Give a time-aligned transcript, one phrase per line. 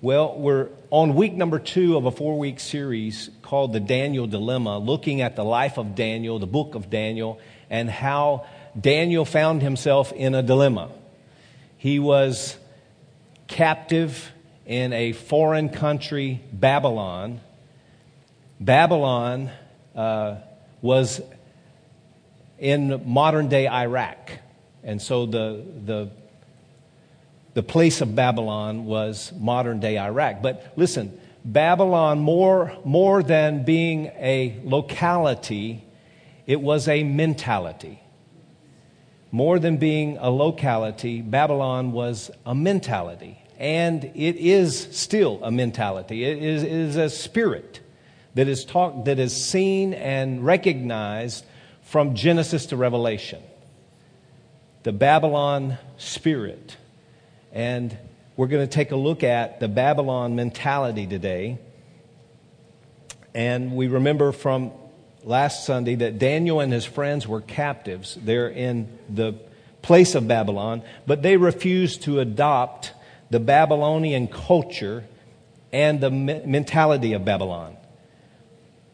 [0.00, 4.78] Well, we're on week number two of a four week series called The Daniel Dilemma,
[4.78, 8.46] looking at the life of Daniel, the book of Daniel, and how
[8.80, 10.90] Daniel found himself in a dilemma.
[11.78, 12.56] He was
[13.48, 14.30] captive
[14.66, 17.40] in a foreign country, Babylon.
[18.60, 19.50] Babylon
[19.96, 20.36] uh,
[20.80, 21.20] was
[22.56, 24.30] in modern day Iraq.
[24.84, 26.10] And so the, the,
[27.54, 30.42] the place of Babylon was modern day Iraq.
[30.42, 35.84] But listen, Babylon, more, more than being a locality,
[36.46, 38.00] it was a mentality.
[39.30, 43.42] More than being a locality, Babylon was a mentality.
[43.58, 46.24] And it is still a mentality.
[46.24, 47.80] It is, it is a spirit
[48.34, 51.44] that is, talk, that is seen and recognized
[51.82, 53.42] from Genesis to Revelation.
[54.84, 56.76] The Babylon spirit.
[57.52, 57.96] And
[58.36, 61.58] we're going to take a look at the Babylon mentality today.
[63.34, 64.72] And we remember from
[65.24, 68.16] last Sunday that Daniel and his friends were captives.
[68.20, 69.34] They're in the
[69.82, 72.92] place of Babylon, but they refused to adopt
[73.30, 75.04] the Babylonian culture
[75.72, 77.76] and the mentality of Babylon.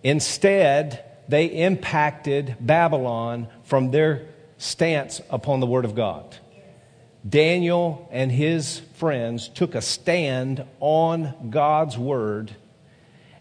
[0.03, 4.27] Instead, they impacted Babylon from their
[4.59, 6.37] stance upon the Word of God.
[7.27, 12.55] Daniel and his friends took a stand on God's Word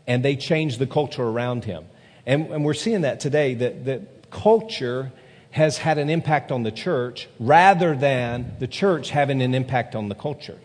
[0.08, 1.86] and they changed the culture around him.
[2.26, 5.12] And, and we're seeing that today that, that culture
[5.52, 10.10] has had an impact on the church rather than the church having an impact on
[10.10, 10.60] the culture.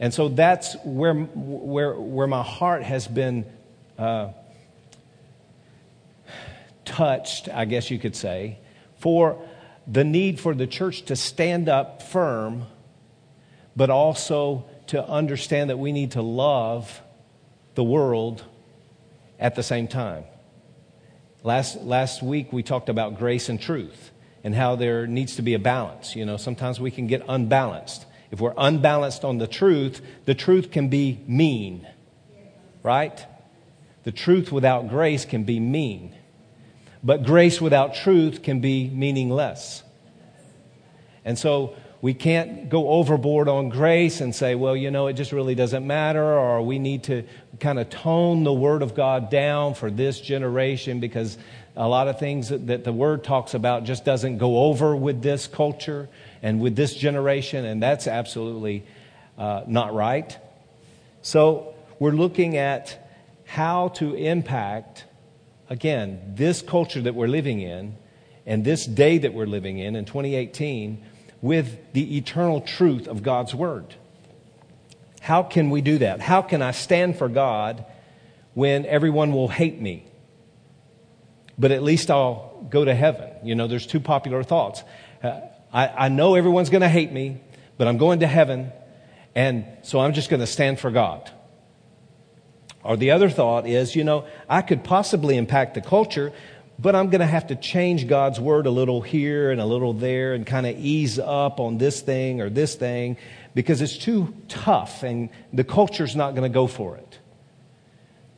[0.00, 3.44] And so that's where, where, where my heart has been
[3.98, 4.30] uh,
[6.84, 8.58] touched, I guess you could say,
[8.98, 9.40] for
[9.86, 12.66] the need for the church to stand up firm,
[13.76, 17.00] but also to understand that we need to love
[17.74, 18.44] the world
[19.38, 20.24] at the same time.
[21.42, 24.10] Last, last week we talked about grace and truth
[24.42, 26.16] and how there needs to be a balance.
[26.16, 28.06] You know, sometimes we can get unbalanced.
[28.30, 31.86] If we're unbalanced on the truth, the truth can be mean,
[32.82, 33.24] right?
[34.04, 36.14] The truth without grace can be mean.
[37.04, 39.82] But grace without truth can be meaningless.
[41.24, 45.32] And so we can't go overboard on grace and say, well, you know, it just
[45.32, 47.24] really doesn't matter, or we need to
[47.60, 51.38] kind of tone the Word of God down for this generation because
[51.76, 55.46] a lot of things that the Word talks about just doesn't go over with this
[55.46, 56.08] culture
[56.42, 58.84] and with this generation, and that's absolutely
[59.38, 60.36] uh, not right.
[61.22, 62.98] So we're looking at
[63.46, 65.04] how to impact
[65.68, 67.96] again, this culture that we're living in
[68.46, 71.02] and this day that we're living in, in 2018,
[71.40, 73.94] with the eternal truth of God's Word.
[75.20, 76.20] How can we do that?
[76.20, 77.84] How can I stand for God
[78.52, 80.06] when everyone will hate me?
[81.58, 83.30] But at least I'll go to heaven.
[83.42, 84.82] You know, there's two popular thoughts.
[85.22, 85.40] Uh,
[85.72, 87.40] I, I know everyone's going to hate me,
[87.78, 88.72] but I'm going to heaven,
[89.34, 91.30] and so I'm just going to stand for God.
[92.84, 96.32] Or the other thought is, you know, I could possibly impact the culture,
[96.78, 99.94] but I'm going to have to change God's word a little here and a little
[99.94, 103.16] there and kind of ease up on this thing or this thing
[103.54, 107.18] because it's too tough and the culture's not going to go for it.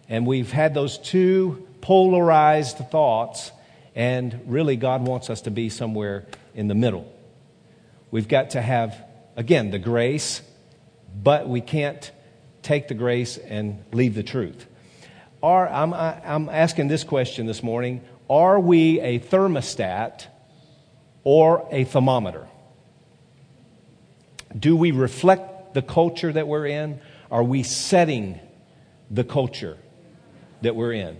[0.08, 3.50] And we've had those two polarized thoughts,
[3.94, 7.12] and really God wants us to be somewhere in the middle.
[8.12, 8.96] We've got to have,
[9.36, 10.42] again, the grace,
[11.20, 12.12] but we can't
[12.66, 14.66] take the grace and leave the truth.
[15.42, 20.26] Are, I'm, I'm asking this question this morning Are we a thermostat
[21.22, 22.48] or a thermometer?
[24.58, 27.00] Do we reflect the culture that we're in?
[27.30, 28.40] Are we setting
[29.10, 29.78] the culture
[30.62, 31.16] that we're in?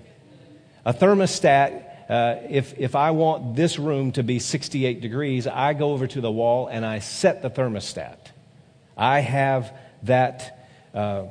[0.84, 5.92] A thermostat, uh, if, if I want this room to be 68 degrees, I go
[5.92, 8.18] over to the wall and I set the thermostat.
[8.96, 10.56] I have that
[10.96, 11.26] uh,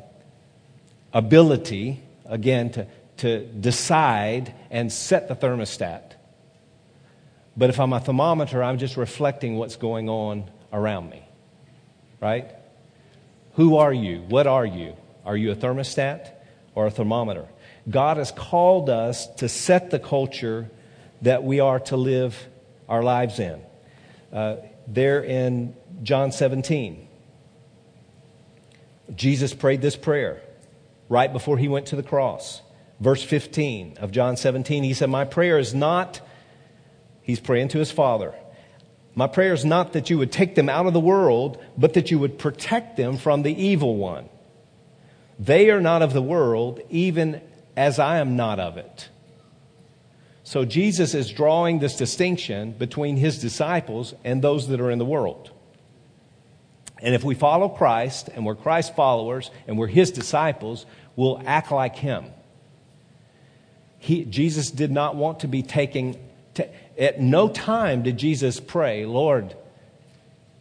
[1.12, 2.88] ability, again, to,
[3.18, 6.14] to decide and set the thermostat.
[7.58, 11.24] But if I'm a thermometer, I'm just reflecting what's going on around me.
[12.22, 12.52] Right?
[13.54, 14.20] Who are you?
[14.30, 14.96] What are you?
[15.26, 16.32] Are you a thermostat
[16.76, 17.48] or a thermometer?
[17.90, 20.70] God has called us to set the culture
[21.22, 22.48] that we are to live
[22.90, 23.62] our lives in.
[24.34, 24.58] Uh,
[24.88, 27.05] there in John 17,
[29.14, 30.42] Jesus prayed this prayer
[31.10, 32.62] right before he went to the cross.
[33.00, 36.22] Verse 15 of John 17, he said, My prayer is not,
[37.22, 38.34] he's praying to his Father.
[39.14, 42.12] My prayer is not that you would take them out of the world, but that
[42.12, 44.30] you would protect them from the evil one.
[45.40, 47.42] They are not of the world, even
[47.76, 49.10] as I am not of it.
[50.44, 55.06] So Jesus is drawing this distinction between his disciples and those that are in the
[55.06, 55.52] world.
[57.02, 61.72] And if we follow Christ and we're Christ followers and we're his disciples, we'll act
[61.72, 62.26] like him.
[63.98, 66.18] He, Jesus did not want to be taking,
[66.56, 66.70] to,
[67.00, 69.56] at no time did Jesus pray, Lord,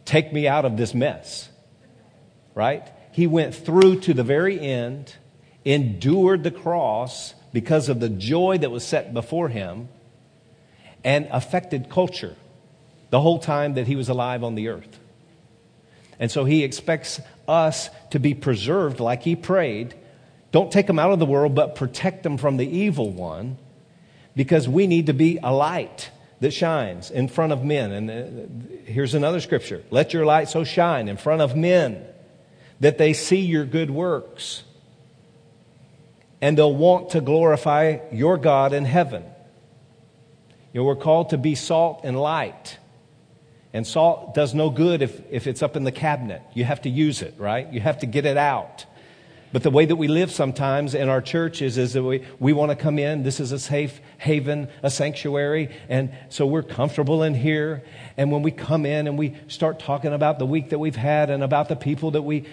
[0.03, 1.49] take me out of this mess.
[2.53, 2.87] Right?
[3.11, 5.15] He went through to the very end,
[5.63, 9.87] endured the cross because of the joy that was set before him,
[11.03, 12.35] and affected culture
[13.11, 14.99] the whole time that he was alive on the earth.
[16.19, 19.93] And so he expects us to be preserved like he prayed.
[20.51, 23.57] Don't take them out of the world, but protect them from the evil one
[24.35, 26.09] because we need to be a light
[26.39, 27.91] that shines in front of men.
[27.91, 32.05] And uh, here's another scripture let your light so shine in front of men
[32.79, 34.63] that they see your good works
[36.41, 39.23] and they'll want to glorify your God in heaven.
[40.73, 42.77] You know, we're called to be salt and light.
[43.75, 46.41] And salt does no good if, if it's up in the cabinet.
[46.53, 47.69] You have to use it, right?
[47.73, 48.85] You have to get it out.
[49.51, 52.71] But the way that we live sometimes in our churches is that we, we want
[52.71, 53.23] to come in.
[53.23, 55.75] This is a safe haven, a sanctuary.
[55.89, 57.83] And so we're comfortable in here.
[58.15, 61.29] And when we come in and we start talking about the week that we've had
[61.29, 62.45] and about the people that we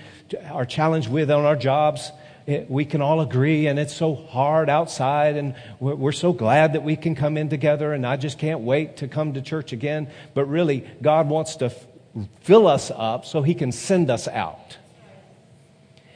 [0.51, 2.11] are challenged with on our jobs,
[2.47, 6.73] it, we can all agree, and it's so hard outside, and we're, we're so glad
[6.73, 9.73] that we can come in together, and I just can't wait to come to church
[9.73, 10.11] again.
[10.35, 11.87] But really, God wants to f-
[12.41, 14.77] fill us up so He can send us out.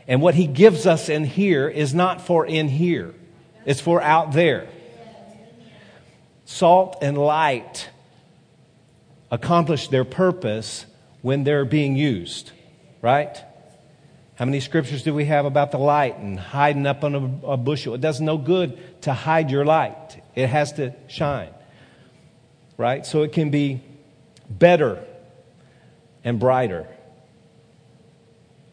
[0.09, 3.15] And what He gives us in here is not for in here,
[3.65, 4.69] it's for out there.
[6.45, 7.89] Salt and light
[9.31, 10.87] accomplish their purpose
[11.23, 12.53] when they're being used,
[13.03, 13.37] right?
[14.37, 17.57] How many scriptures do we have about the light and hiding up on a, a
[17.57, 17.95] bushel?
[17.95, 21.51] It does no good to hide your light, it has to shine.
[22.77, 23.07] Right?
[23.07, 23.83] So it can be
[24.49, 25.03] better
[26.23, 26.87] and brighter.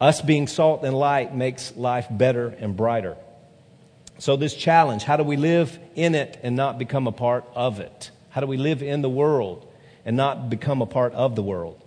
[0.01, 3.15] Us being salt and light makes life better and brighter.
[4.17, 7.79] So, this challenge how do we live in it and not become a part of
[7.79, 8.11] it?
[8.29, 9.65] How do we live in the world
[10.05, 11.82] and not become a part of the world?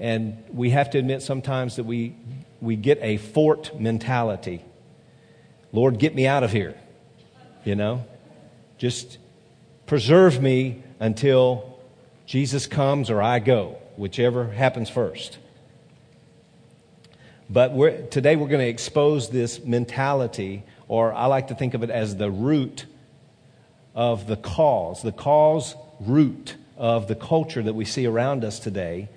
[0.00, 2.16] And we have to admit sometimes that we,
[2.60, 4.64] we get a fort mentality.
[5.72, 6.74] Lord, get me out of here.
[7.64, 8.06] You know?
[8.78, 9.18] Just
[9.84, 11.78] preserve me until
[12.24, 15.36] Jesus comes or I go, whichever happens first.
[17.50, 21.82] But we're, today we're going to expose this mentality, or I like to think of
[21.82, 22.86] it as the root
[23.94, 29.10] of the cause, the cause root of the culture that we see around us today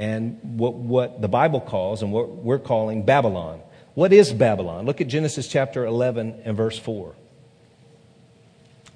[0.00, 3.60] and what, what the Bible calls and what we're calling Babylon.
[3.92, 4.86] What is Babylon?
[4.86, 7.14] Look at Genesis chapter 11 and verse 4.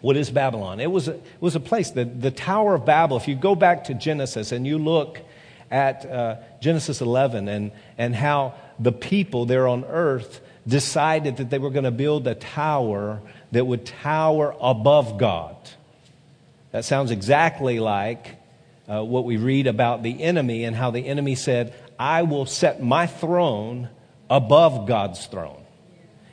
[0.01, 0.81] What is Babylon?
[0.81, 3.19] It was a, it was a place, the, the Tower of Babel.
[3.19, 5.21] If you go back to Genesis and you look
[5.71, 11.59] at uh, Genesis 11 and, and how the people there on earth decided that they
[11.59, 13.21] were going to build a tower
[13.53, 15.57] that would tower above God.
[16.71, 18.39] That sounds exactly like
[18.89, 22.83] uh, what we read about the enemy and how the enemy said, I will set
[22.83, 23.89] my throne
[24.29, 25.65] above God's throne.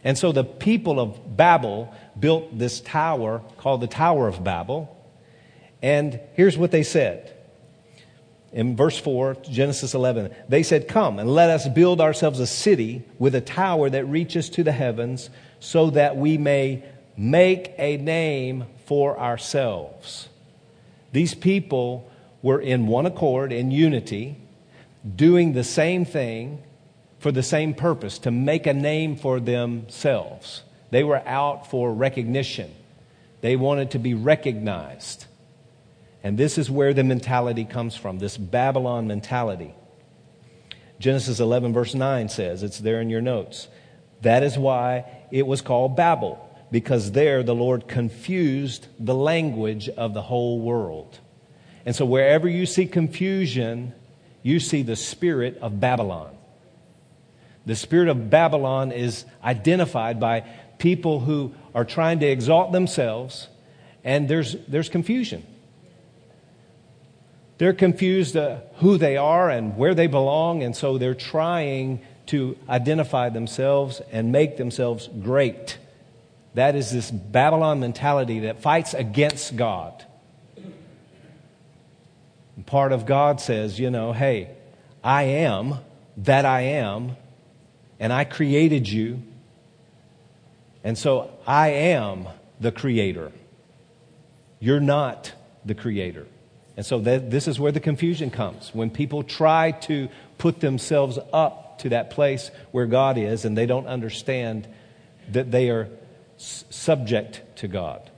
[0.04, 4.98] And so the people of Babel built this tower called the Tower of Babel.
[5.82, 7.38] And here's what they said.
[8.52, 13.04] In verse 4, Genesis 11, they said, Come and let us build ourselves a city
[13.18, 15.30] with a tower that reaches to the heavens
[15.62, 16.84] so that we may
[17.16, 20.28] make a name for ourselves.
[21.14, 22.11] These people
[22.42, 24.38] were in one accord, in unity,
[25.16, 26.62] doing the same thing
[27.20, 30.64] for the same purpose to make a name for themselves.
[30.90, 32.72] They were out for recognition,
[33.42, 35.26] they wanted to be recognized.
[36.24, 39.74] And this is where the mentality comes from this Babylon mentality.
[41.00, 43.68] Genesis 11, verse 9 says, it's there in your notes.
[44.22, 50.14] That is why it was called Babel, because there the Lord confused the language of
[50.14, 51.18] the whole world.
[51.86, 53.94] And so wherever you see confusion,
[54.44, 56.36] you see the spirit of Babylon.
[57.66, 60.42] The spirit of Babylon is identified by
[60.80, 63.48] people who are trying to exalt themselves,
[64.04, 65.46] and there's, there's confusion.
[67.60, 72.58] They're confused uh, who they are and where they belong, and so they're trying to
[72.68, 75.78] identify themselves and make themselves great.
[76.56, 80.06] That is this Babylon mentality that fights against God
[82.72, 84.50] part of God says, you know, hey,
[85.04, 85.76] I am
[86.16, 87.18] that I am,
[88.00, 89.22] and I created you.
[90.82, 92.30] And so I am
[92.62, 93.34] the creator.
[94.62, 95.34] You're not
[95.66, 96.28] the creator.
[96.78, 98.74] And so that, this is where the confusion comes.
[98.74, 103.66] When people try to put themselves up to that place where God is and they
[103.66, 104.66] don't understand
[105.30, 105.90] that they are
[106.38, 108.11] s- subject to God.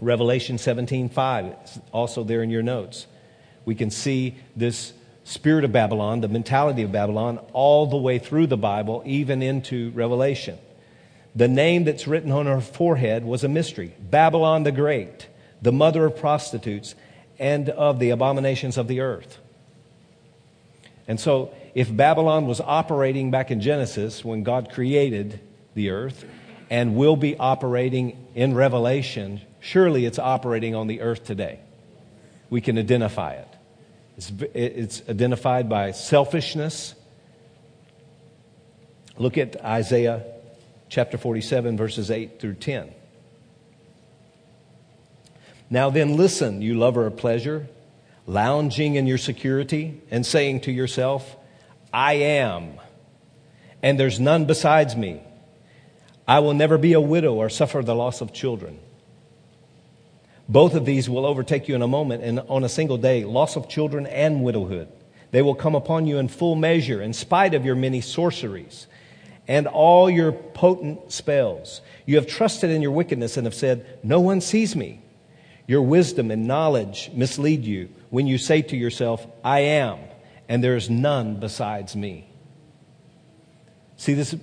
[0.00, 3.06] Revelation 17:5 also there in your notes.
[3.64, 4.92] We can see this
[5.24, 9.90] spirit of Babylon, the mentality of Babylon all the way through the Bible even into
[9.90, 10.58] Revelation.
[11.34, 13.94] The name that's written on her forehead was a mystery.
[13.98, 15.26] Babylon the great,
[15.60, 16.94] the mother of prostitutes
[17.38, 19.38] and of the abominations of the earth.
[21.08, 25.40] And so, if Babylon was operating back in Genesis when God created
[25.74, 26.24] the earth
[26.70, 31.58] and will be operating in Revelation, surely it's operating on the earth today.
[32.50, 33.48] We can identify it.
[34.16, 36.94] It's, it's identified by selfishness.
[39.18, 40.24] Look at Isaiah
[40.88, 42.92] chapter 47, verses 8 through 10.
[45.68, 47.66] Now then, listen, you lover of pleasure,
[48.24, 51.36] lounging in your security and saying to yourself,
[51.92, 52.74] I am,
[53.82, 55.22] and there's none besides me.
[56.28, 58.78] I will never be a widow or suffer the loss of children.
[60.48, 63.56] Both of these will overtake you in a moment and on a single day loss
[63.56, 64.88] of children and widowhood.
[65.32, 68.86] They will come upon you in full measure, in spite of your many sorceries
[69.48, 71.80] and all your potent spells.
[72.04, 75.02] You have trusted in your wickedness and have said, No one sees me.
[75.66, 79.98] Your wisdom and knowledge mislead you when you say to yourself, I am,
[80.48, 82.28] and there is none besides me.
[83.96, 84.34] See, this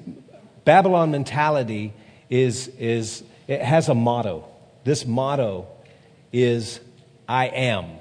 [0.65, 1.93] Babylon mentality
[2.29, 4.50] is, is it has a motto.
[4.83, 5.67] This motto
[6.34, 6.82] is
[7.30, 8.00] I am.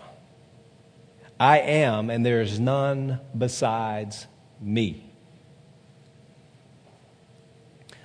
[1.38, 4.26] I am, and there is none besides
[4.60, 5.12] me.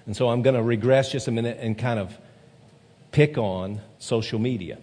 [0.05, 2.17] And so I'm going to regress just a minute and kind of
[3.12, 4.77] pick on social media.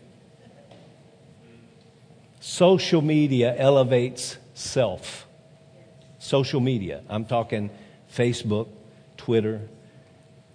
[2.41, 5.27] Social media elevates self.
[6.19, 7.03] Social media.
[7.09, 7.71] I'm talking
[8.13, 8.69] Facebook,
[9.17, 9.63] Twitter,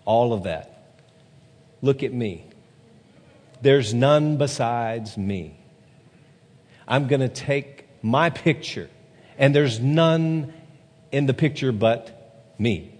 [0.05, 0.97] all of that.
[1.81, 2.45] Look at me.
[3.61, 5.57] There's none besides me.
[6.87, 8.89] I'm going to take my picture,
[9.37, 10.53] and there's none
[11.11, 12.95] in the picture but me.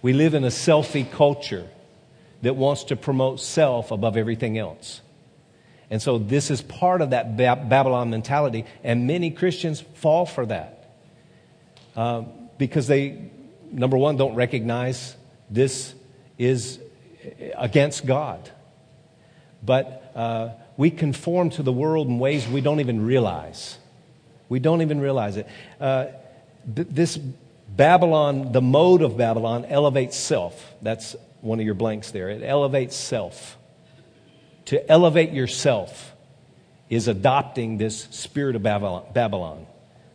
[0.00, 1.68] We live in a selfie culture
[2.42, 5.00] that wants to promote self above everything else.
[5.90, 10.94] And so this is part of that Babylon mentality, and many Christians fall for that
[11.96, 12.22] uh,
[12.58, 13.30] because they,
[13.72, 15.16] number one, don't recognize
[15.50, 15.94] this
[16.36, 16.78] is
[17.56, 18.50] against God.
[19.62, 23.78] But uh, we conform to the world in ways we don't even realize.
[24.48, 25.46] We don't even realize it.
[25.80, 26.06] Uh,
[26.74, 30.74] th- this Babylon, the mode of Babylon, elevates self.
[30.80, 32.30] That's one of your blanks there.
[32.30, 33.58] It elevates self
[34.68, 36.14] to elevate yourself
[36.90, 39.66] is adopting this spirit of Babylon, Babylon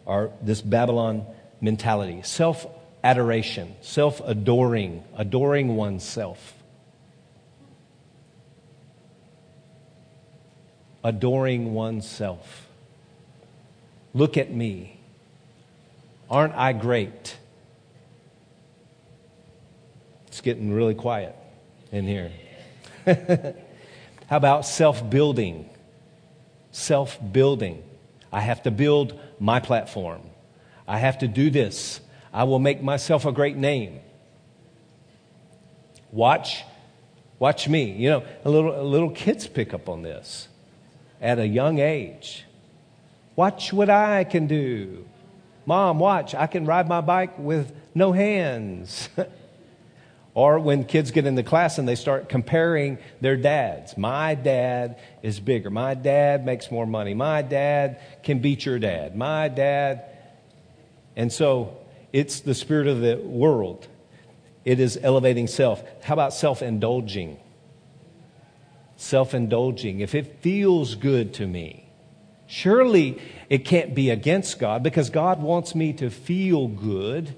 [0.06, 1.26] or this Babylon
[1.60, 2.22] mentality.
[2.24, 2.68] Self
[3.04, 6.54] adoration, self adoring, adoring oneself.
[11.04, 12.68] Adoring oneself.
[14.14, 15.00] Look at me.
[16.30, 17.38] Aren't I great?
[20.28, 21.36] It's getting really quiet
[21.92, 22.32] in here.
[23.06, 25.70] How about self building?
[26.72, 27.84] Self building.
[28.32, 30.22] I have to build my platform.
[30.88, 32.02] I have to do this.
[32.34, 34.00] I will make myself a great name.
[36.12, 36.64] Watch,
[37.38, 37.92] watch me.
[37.92, 40.48] You know, a little, little kids pick up on this
[41.24, 42.46] at a young age.
[43.36, 45.06] Watch what I can do.
[45.66, 46.36] Mom, watch.
[46.36, 49.10] I can ride my bike with no hands.
[50.36, 53.96] Or when kids get in the class and they start comparing their dads.
[53.98, 55.70] My dad is bigger.
[55.70, 57.14] My dad makes more money.
[57.14, 59.16] My dad can beat your dad.
[59.16, 60.06] My dad.
[61.16, 61.78] And so
[62.12, 63.88] it's the spirit of the world.
[64.66, 65.84] It is elevating self.
[66.04, 67.38] How about self indulging?
[69.04, 70.00] Self indulging.
[70.00, 71.90] If it feels good to me,
[72.48, 77.36] surely it can't be against God because God wants me to feel good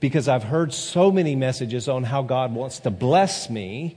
[0.00, 3.96] because I've heard so many messages on how God wants to bless me.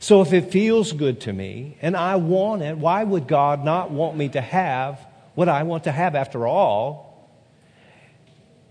[0.00, 3.90] So if it feels good to me and I want it, why would God not
[3.90, 4.98] want me to have
[5.34, 7.28] what I want to have after all?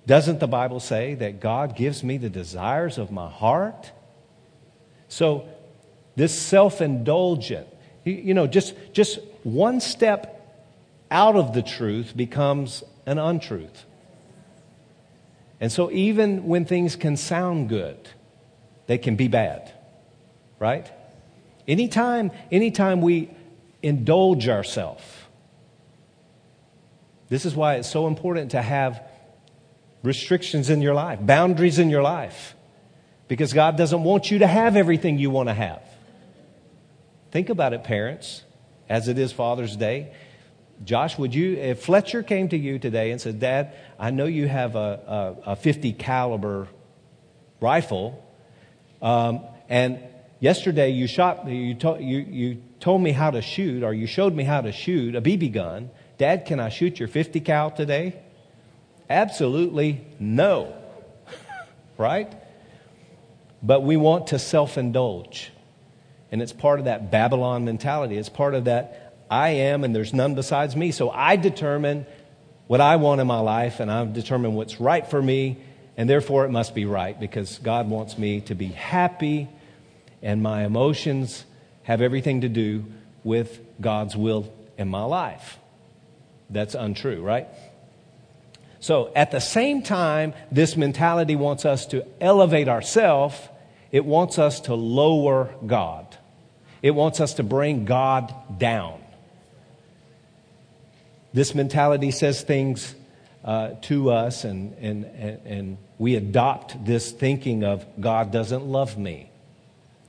[0.08, 3.92] Doesn't the Bible say that God gives me the desires of my heart?
[5.08, 5.48] So
[6.16, 7.68] this self indulgent,
[8.04, 10.42] you know, just, just one step
[11.10, 13.86] out of the truth becomes an untruth.
[15.60, 18.10] And so, even when things can sound good,
[18.88, 19.72] they can be bad,
[20.60, 20.92] right?
[21.68, 23.30] Anytime, anytime we
[23.82, 25.04] indulge ourselves,
[27.30, 29.02] this is why it's so important to have
[30.04, 32.56] restrictions in your life, boundaries in your life,
[33.28, 35.82] because God doesn't want you to have everything you want to have.
[37.34, 38.44] Think about it, parents,
[38.88, 40.14] as it is Father's Day.
[40.86, 44.48] Josh, would you, if Fletcher came to you today and said, Dad, I know you
[44.48, 46.68] have a, a, a 50 caliber
[47.60, 48.24] rifle,
[49.02, 49.98] um, and
[50.42, 54.36] yesterday you shot, you, to, you, you told me how to shoot, or you showed
[54.36, 55.90] me how to shoot a BB gun.
[56.20, 58.22] Dad, can I shoot your 50 cal today?
[59.10, 60.72] Absolutely no.
[61.98, 62.32] right?
[63.64, 65.52] But we want to self indulge.
[66.34, 68.18] And it's part of that Babylon mentality.
[68.18, 70.92] It's part of that I am and there's none besides me.
[70.92, 72.08] So I determine
[72.66, 75.58] what I want in my life and I determine what's right for me.
[75.96, 79.48] And therefore it must be right because God wants me to be happy
[80.24, 81.46] and my emotions
[81.84, 82.84] have everything to do
[83.24, 85.60] with God's will in my life.
[86.50, 87.48] That's untrue, right?
[88.80, 93.40] So at the same time, this mentality wants us to elevate ourselves,
[93.92, 96.18] it wants us to lower God.
[96.84, 99.02] It wants us to bring God down.
[101.34, 102.94] This mentality says things
[103.44, 109.30] uh, to us, and, and, and we adopt this thinking of God doesn't love me.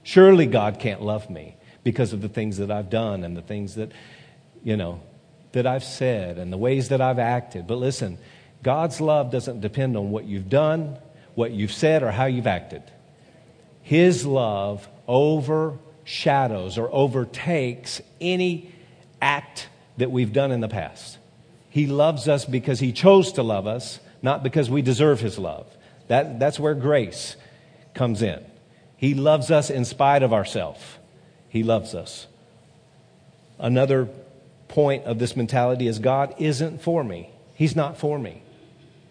[0.02, 3.76] Surely God can't love me because of the things that I've done and the things
[3.76, 3.92] that,
[4.62, 5.00] you know,
[5.52, 7.66] that I've said and the ways that I've acted.
[7.66, 8.18] But listen,
[8.62, 10.98] God's love doesn't depend on what you've done,
[11.34, 12.82] what you've said, or how you've acted.
[13.82, 14.88] His love
[16.04, 18.72] overshadows or overtakes any
[19.20, 21.18] act that we've done in the past.
[21.70, 25.66] He loves us because He chose to love us, not because we deserve His love.
[26.08, 27.36] That, that's where grace
[27.94, 28.44] comes in.
[28.96, 30.82] He loves us in spite of ourselves.
[31.48, 32.26] He loves us.
[33.58, 34.08] Another
[34.68, 37.30] point of this mentality is God isn't for me.
[37.54, 38.42] He's not for me.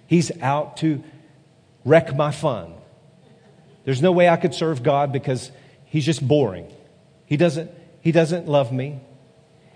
[0.08, 1.04] He's out to
[1.86, 2.74] wreck my fun.
[3.86, 5.52] There's no way I could serve God because
[5.86, 6.68] he's just boring.
[7.26, 9.00] He doesn't, he doesn't love me.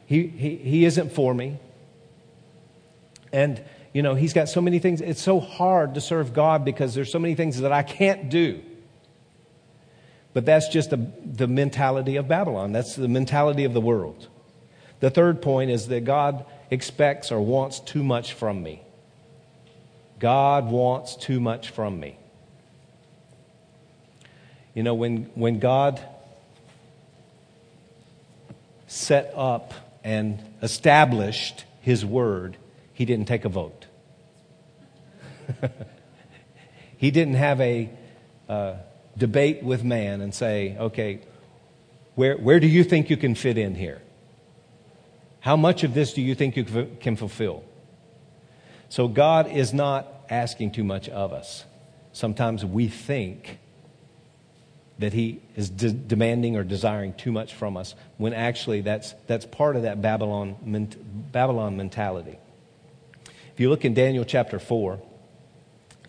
[0.06, 1.60] He, he, he isn't for me.
[3.32, 3.62] And,
[3.94, 5.02] you know, he's got so many things.
[5.02, 8.62] It's so hard to serve God because there's so many things that I can't do.
[10.34, 12.72] But that's just the, the mentality of Babylon.
[12.72, 14.28] That's the mentality of the world.
[15.00, 18.84] The third point is that God expects or wants too much from me.
[20.20, 22.18] God wants too much from me.
[24.74, 26.02] You know, when, when God
[28.88, 29.74] set up
[30.04, 32.58] and established His Word,
[32.94, 33.86] He didn't take a vote.
[36.98, 37.90] he didn't have a,
[38.50, 38.74] uh,
[39.18, 41.20] debate with man and say, okay,
[42.16, 44.02] where, where do you think you can fit in here?
[45.40, 47.64] How much of this do you think you can fulfill?
[48.90, 51.66] So God is not asking too much of us.
[52.12, 53.60] Sometimes we think
[55.00, 59.46] that He is de- demanding or desiring too much from us, when actually that's, that's
[59.46, 60.56] part of that Babylon,
[61.32, 62.38] Babylon mentality.
[63.54, 65.02] If you look in Daniel chapter 4,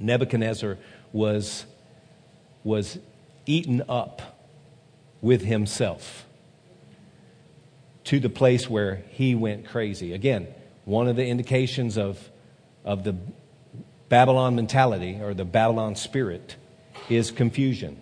[0.01, 0.79] Nebuchadnezzar
[1.13, 1.65] was
[2.65, 2.99] was
[3.47, 4.39] eaten up
[5.21, 6.27] with himself
[8.05, 10.13] to the place where he went crazy.
[10.13, 10.49] Again,
[10.85, 12.31] one of the indications of,
[12.85, 13.17] of the
[14.09, 16.57] Babylon mentality or the Babylon spirit
[17.09, 17.99] is confusion.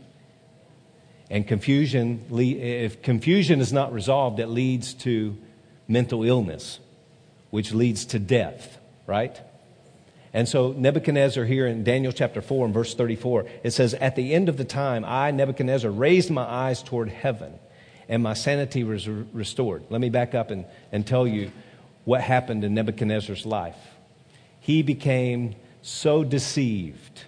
[1.30, 5.36] And confusion, if confusion is not resolved, it leads to
[5.88, 6.78] mental illness,
[7.50, 9.36] which leads to death, right?
[10.32, 14.34] And so Nebuchadnezzar here in Daniel chapter 4 and verse 34, it says, At the
[14.34, 17.54] end of the time, I, Nebuchadnezzar, raised my eyes toward heaven,
[18.08, 19.84] and my sanity was re- restored.
[19.88, 21.50] Let me back up and, and tell you
[22.04, 23.78] what happened in Nebuchadnezzar's life.
[24.60, 27.24] He became so deceived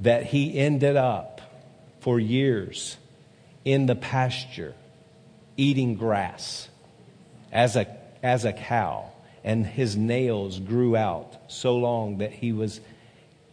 [0.00, 1.37] that he ended up
[2.00, 2.96] for years
[3.64, 4.74] in the pasture
[5.56, 6.68] eating grass
[7.52, 7.86] as a,
[8.22, 9.10] as a cow
[9.44, 12.80] and his nails grew out so long that he was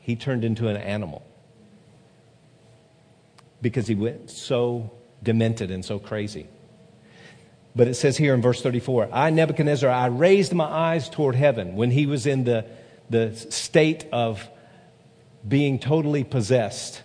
[0.06, 1.26] he turned into an animal.
[3.62, 4.92] Because he went so
[5.24, 6.48] demented and so crazy.
[7.76, 11.76] But it says here in verse 34 i nebuchadnezzar i raised my eyes toward heaven
[11.76, 12.66] when he was in the,
[13.10, 14.48] the state of
[15.48, 17.02] being totally possessed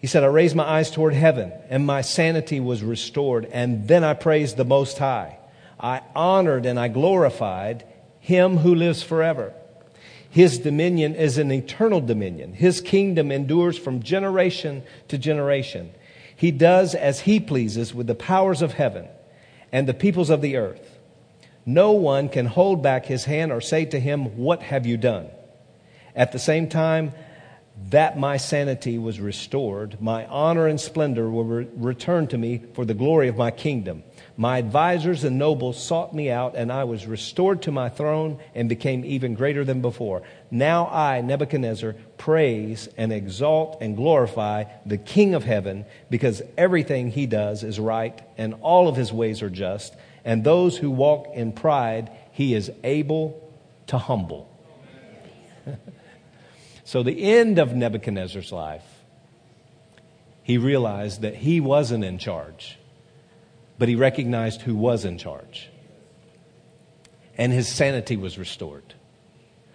[0.00, 4.02] he said i raised my eyes toward heaven and my sanity was restored and then
[4.04, 5.36] i praised the most high
[5.80, 7.84] I honored and I glorified
[8.20, 9.54] him who lives forever.
[10.28, 12.52] His dominion is an eternal dominion.
[12.52, 15.92] His kingdom endures from generation to generation.
[16.36, 19.08] He does as he pleases with the powers of heaven
[19.72, 20.98] and the peoples of the earth.
[21.66, 25.28] No one can hold back his hand or say to him, What have you done?
[26.14, 27.12] At the same time,
[27.90, 32.84] that my sanity was restored, my honor and splendor were re- return to me for
[32.84, 34.02] the glory of my kingdom.
[34.36, 38.68] My advisors and nobles sought me out, and I was restored to my throne and
[38.68, 40.22] became even greater than before.
[40.50, 47.26] Now I, Nebuchadnezzar, praise and exalt and glorify the King of heaven, because everything he
[47.26, 51.52] does is right, and all of his ways are just, and those who walk in
[51.52, 53.52] pride he is able
[53.88, 54.48] to humble.
[56.90, 58.84] so, the end of Nebuchadnezzar's life,
[60.42, 62.78] he realized that he wasn't in charge
[63.80, 65.70] but he recognized who was in charge.
[67.38, 68.92] And his sanity was restored.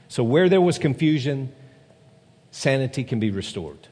[0.10, 1.51] So, where there was confusion,
[2.51, 3.88] sanity can be restored.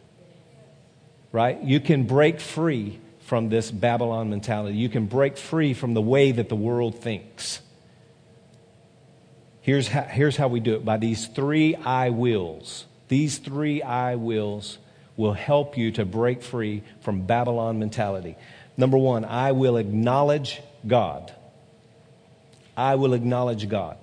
[1.31, 1.59] Right?
[1.63, 4.77] You can break free from this Babylon mentality.
[4.77, 7.61] You can break free from the way that the world thinks.
[9.61, 12.85] Here's how, here's how we do it by these three I wills.
[13.07, 14.77] These three I wills
[15.15, 18.35] will help you to break free from Babylon mentality.
[18.77, 21.33] Number one, I will acknowledge God.
[22.75, 23.97] I will acknowledge God.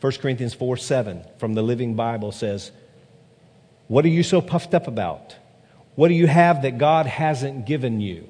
[0.00, 2.70] 1 Corinthians 4 7 from the Living Bible says,
[3.88, 5.34] What are you so puffed up about?
[5.96, 8.28] What do you have that God hasn't given you?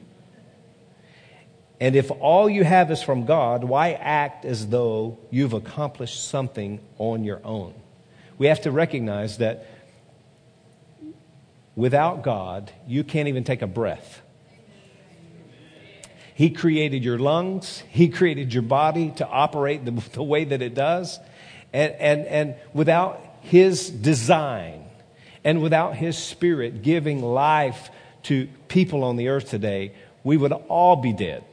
[1.81, 6.81] And if all you have is from God, why act as though you've accomplished something
[6.97, 7.75] on your own?
[8.39, 9.67] We have to recognize that
[11.79, 14.21] without God, you can't even take a breath.
[16.35, 17.85] He created your lungs.
[17.89, 21.21] He created your body to operate the, the way that it does.
[21.73, 24.87] And, and, and without His design
[25.45, 27.91] and without His Spirit giving life
[28.25, 31.45] to people on the earth today, we would all be dead.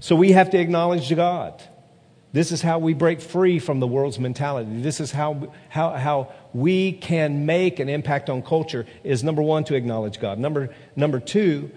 [0.00, 1.62] So we have to acknowledge God.
[2.32, 4.80] This is how we break free from the world's mentality.
[4.80, 9.64] This is how, how, how we can make an impact on culture is number one,
[9.64, 10.38] to acknowledge God.
[10.38, 11.70] Number, number two,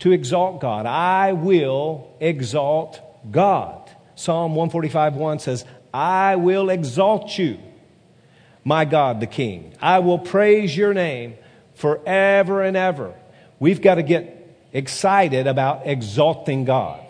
[0.00, 0.86] to exalt God.
[0.86, 3.00] I will exalt
[3.30, 3.90] God.
[4.16, 7.58] Psalm 145 1 says, I will exalt you,
[8.64, 9.72] my God the King.
[9.80, 11.36] I will praise your name
[11.74, 13.14] forever and ever.
[13.60, 14.34] We've got to get
[14.72, 17.04] excited about exalting God.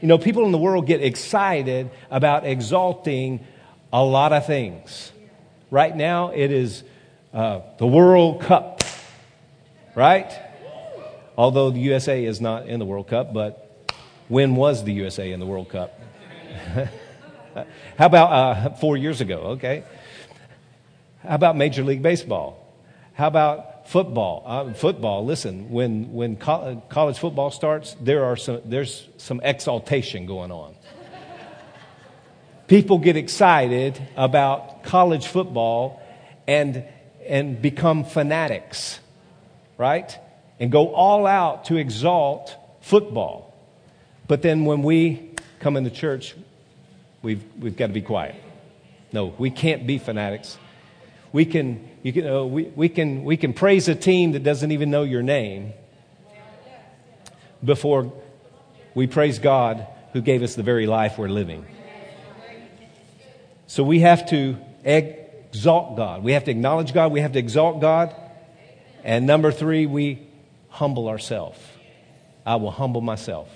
[0.00, 3.46] You know, people in the world get excited about exalting
[3.92, 5.12] a lot of things.
[5.74, 6.84] Right now, it is
[7.32, 8.84] uh, the World Cup,
[9.96, 10.30] right?
[11.36, 13.92] although the USA is not in the World Cup, but
[14.28, 15.98] when was the USA in the World Cup?
[17.98, 19.56] How about uh, four years ago?
[19.58, 19.82] Okay.
[21.24, 22.72] How about Major League Baseball?
[23.14, 24.44] How about football?
[24.46, 30.24] Uh, football, listen, when, when co- college football starts, there are some, there's some exaltation
[30.24, 30.76] going on.
[32.66, 36.02] People get excited about college football
[36.46, 36.84] and,
[37.26, 39.00] and become fanatics,
[39.76, 40.18] right?
[40.60, 43.54] and go all out to exalt football.
[44.28, 46.34] But then when we come into church,
[47.22, 48.36] we've, we've got to be quiet.
[49.12, 50.58] No, we can't be fanatics.
[51.32, 54.70] We can, you can, uh, we, we, can, we can praise a team that doesn't
[54.70, 55.72] even know your name
[57.62, 58.12] before
[58.94, 61.66] we praise God who gave us the very life we're living.
[63.74, 66.22] So we have to exalt God.
[66.22, 67.10] We have to acknowledge God.
[67.10, 68.14] We have to exalt God.
[69.02, 70.20] And number three, we
[70.68, 71.58] humble ourselves.
[72.46, 73.48] I will humble myself.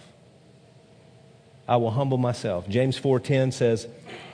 [1.69, 2.69] I will humble myself.
[2.69, 3.87] James 4:10 says,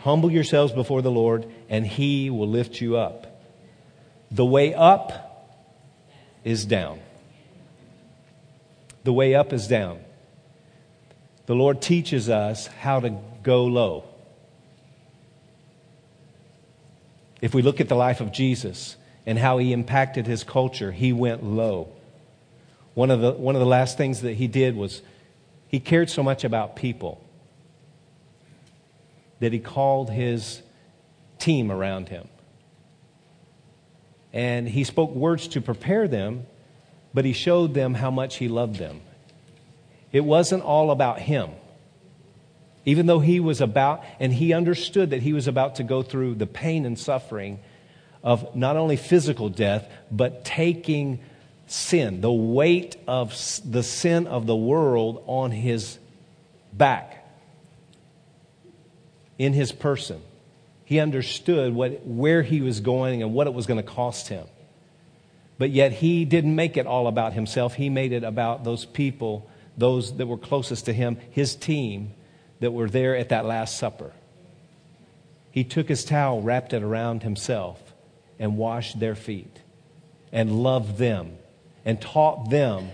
[0.05, 3.27] "Humble yourselves before the Lord, and he will lift you up."
[4.31, 5.53] The way up
[6.45, 7.01] is down.
[9.03, 9.99] The way up is down.
[11.45, 14.05] The Lord teaches us how to go low.
[17.45, 21.13] If we look at the life of Jesus and how he impacted his culture, he
[21.13, 21.93] went low.
[22.95, 25.03] One of, the, one of the last things that he did was
[25.69, 27.23] he cared so much about people
[29.41, 30.63] that he called his
[31.39, 32.29] team around him.
[34.33, 36.47] And he spoke words to prepare them,
[37.13, 39.03] but he showed them how much he loved them.
[40.13, 41.51] It wasn't all about him.
[42.87, 46.35] Even though he was about, and he understood that he was about to go through
[46.35, 47.61] the pain and suffering
[48.23, 51.21] of not only physical death, but taking
[51.67, 53.31] sin, the weight of
[53.65, 55.99] the sin of the world on his
[56.73, 57.27] back,
[59.39, 60.21] in his person.
[60.85, 64.47] He understood what, where he was going and what it was going to cost him.
[65.57, 67.75] But yet he didn't make it all about himself.
[67.75, 72.13] He made it about those people, those that were closest to him, his team
[72.61, 74.13] that were there at that Last Supper.
[75.51, 77.95] He took his towel, wrapped it around himself,
[78.39, 79.61] and washed their feet
[80.33, 81.39] and loved them
[81.85, 82.91] and taught them.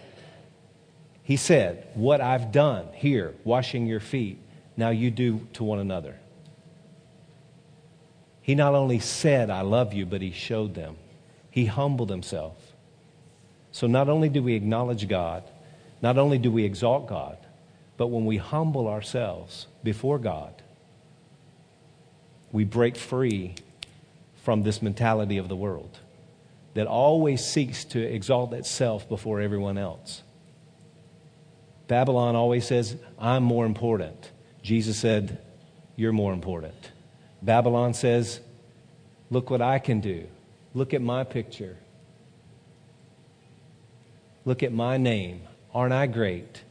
[1.23, 4.39] He said, What I've done here, washing your feet,
[4.77, 6.17] now you do to one another.
[8.43, 10.97] He not only said, I love you, but he showed them.
[11.51, 12.57] He humbled himself.
[13.73, 15.45] So not only do we acknowledge God,
[16.03, 17.39] not only do we exalt God,
[18.01, 20.55] but when we humble ourselves before God,
[22.51, 23.57] we break free
[24.37, 25.99] from this mentality of the world
[26.73, 30.23] that always seeks to exalt itself before everyone else.
[31.89, 34.31] Babylon always says, I'm more important.
[34.63, 35.37] Jesus said,
[35.95, 36.93] You're more important.
[37.43, 38.41] Babylon says,
[39.29, 40.27] Look what I can do.
[40.73, 41.77] Look at my picture.
[44.47, 45.43] Look at my name.
[45.75, 46.63] Aren't I great?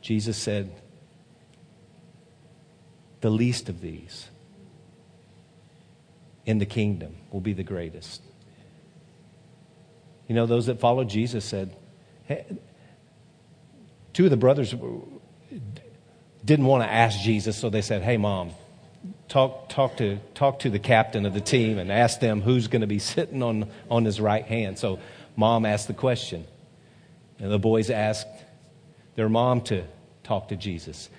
[0.00, 0.70] Jesus said,
[3.20, 4.28] The least of these
[6.46, 8.22] in the kingdom will be the greatest.
[10.26, 11.76] You know, those that followed Jesus said,
[12.24, 12.44] hey,
[14.12, 14.74] two of the brothers
[16.44, 18.52] didn't want to ask Jesus, so they said, Hey, mom,
[19.28, 22.80] talk, talk, to, talk to the captain of the team and ask them who's going
[22.80, 24.78] to be sitting on, on his right hand.
[24.78, 25.00] So
[25.36, 26.46] mom asked the question.
[27.38, 28.26] And the boys asked
[29.20, 29.84] their mom to
[30.22, 31.10] talk to Jesus.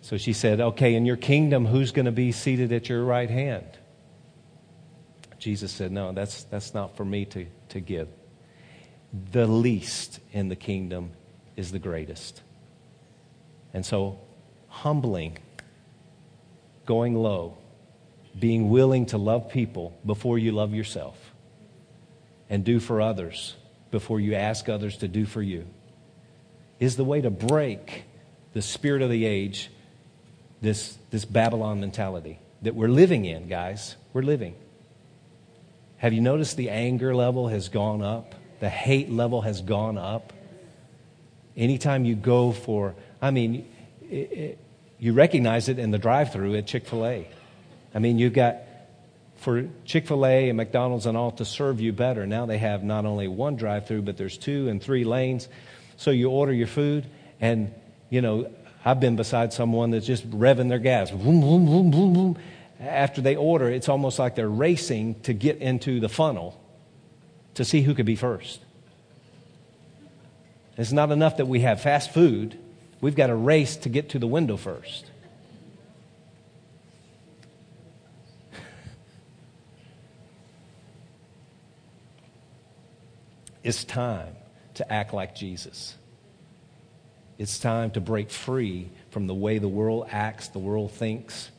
[0.00, 3.28] So she said, Okay, in your kingdom, who's going to be seated at your right
[3.28, 3.66] hand?
[5.40, 8.06] Jesus said, No, that's, that's not for me to, to give.
[9.32, 11.10] The least in the kingdom
[11.56, 12.42] is the greatest.
[13.74, 14.20] And so,
[14.68, 15.38] humbling
[16.86, 17.58] going low,
[18.38, 21.18] being willing to love people before you love yourself,
[22.48, 23.56] and do for others
[23.90, 25.66] before you ask others to do for you,
[26.82, 28.02] is the way to break
[28.54, 29.70] the spirit of the age,
[30.60, 33.94] this, this Babylon mentality that we're living in, guys.
[34.12, 34.56] We're living.
[35.98, 38.34] Have you noticed the anger level has gone up?
[38.58, 40.32] The hate level has gone up.
[41.56, 43.64] Anytime you go for, I mean,
[44.10, 44.58] it, it,
[44.98, 47.28] you recognize it in the drive through at Chick fil A.
[47.94, 48.56] I mean, you've got
[49.36, 52.26] for Chick fil A and McDonald's and all to serve you better.
[52.26, 55.48] Now they have not only one drive through, but there's two and three lanes.
[56.02, 57.06] So you order your food,
[57.40, 57.72] and,
[58.10, 58.50] you know,
[58.84, 61.12] I've been beside someone that's just revving their gas.
[61.12, 62.38] Boom, boom, boom, boom, boom.
[62.80, 66.60] After they order, it's almost like they're racing to get into the funnel
[67.54, 68.58] to see who could be first.
[70.76, 72.58] It's not enough that we have fast food.
[73.00, 75.08] We've got to race to get to the window first.
[83.62, 84.34] It's time
[84.74, 85.96] to act like Jesus.
[87.38, 91.50] It's time to break free from the way the world acts, the world thinks.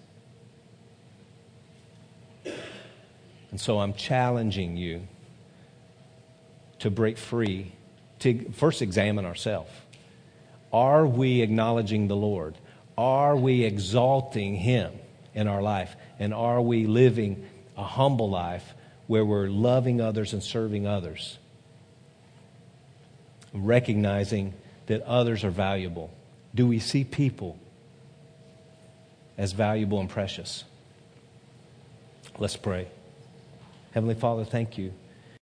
[3.52, 5.08] And so I'm challenging you
[6.80, 7.71] to break free,
[8.19, 9.71] to first examine ourselves.
[10.71, 12.58] Are we acknowledging the Lord?
[12.97, 14.91] Are we exalting Him
[15.36, 15.95] in our life?
[16.17, 17.47] And are we living
[17.78, 18.73] a humble life
[19.08, 21.38] where we're loving others and serving others?
[23.53, 24.53] Recognizing
[24.87, 26.11] that others are valuable.
[26.55, 27.57] Do we see people
[29.37, 30.63] as valuable and precious?
[32.37, 32.87] Let's pray.
[33.93, 34.93] Heavenly Father, thank you